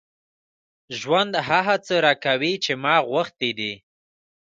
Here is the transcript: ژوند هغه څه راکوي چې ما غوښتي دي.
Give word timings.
ژوند 0.99 1.33
هغه 1.49 1.75
څه 1.85 1.93
راکوي 2.05 2.53
چې 2.63 2.71
ما 2.83 2.95
غوښتي 3.09 3.49
دي. 3.59 3.73